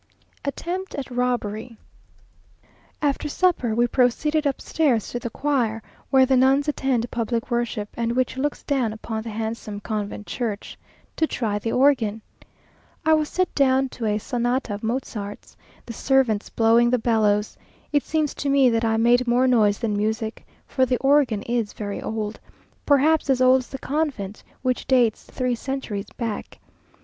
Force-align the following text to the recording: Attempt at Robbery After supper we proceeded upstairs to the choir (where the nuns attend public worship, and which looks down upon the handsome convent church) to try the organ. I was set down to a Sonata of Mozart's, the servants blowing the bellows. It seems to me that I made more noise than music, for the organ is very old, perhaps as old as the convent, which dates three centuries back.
Attempt 0.43 0.95
at 0.95 1.11
Robbery 1.11 1.77
After 3.03 3.29
supper 3.29 3.75
we 3.75 3.85
proceeded 3.85 4.47
upstairs 4.47 5.07
to 5.11 5.19
the 5.19 5.29
choir 5.29 5.83
(where 6.09 6.25
the 6.25 6.35
nuns 6.35 6.67
attend 6.67 7.05
public 7.11 7.51
worship, 7.51 7.87
and 7.93 8.15
which 8.15 8.35
looks 8.35 8.63
down 8.63 8.93
upon 8.93 9.21
the 9.21 9.29
handsome 9.29 9.79
convent 9.79 10.25
church) 10.25 10.75
to 11.17 11.27
try 11.27 11.59
the 11.59 11.71
organ. 11.71 12.23
I 13.05 13.13
was 13.13 13.29
set 13.29 13.53
down 13.53 13.89
to 13.89 14.07
a 14.07 14.17
Sonata 14.17 14.73
of 14.73 14.81
Mozart's, 14.81 15.55
the 15.85 15.93
servants 15.93 16.49
blowing 16.49 16.89
the 16.89 16.97
bellows. 16.97 17.55
It 17.93 18.01
seems 18.01 18.33
to 18.33 18.49
me 18.49 18.71
that 18.71 18.83
I 18.83 18.97
made 18.97 19.27
more 19.27 19.45
noise 19.45 19.77
than 19.77 19.95
music, 19.95 20.47
for 20.65 20.83
the 20.83 20.97
organ 20.97 21.43
is 21.43 21.73
very 21.73 22.01
old, 22.01 22.39
perhaps 22.87 23.29
as 23.29 23.39
old 23.39 23.59
as 23.59 23.67
the 23.67 23.77
convent, 23.77 24.43
which 24.63 24.87
dates 24.87 25.25
three 25.25 25.53
centuries 25.53 26.09
back. 26.17 26.57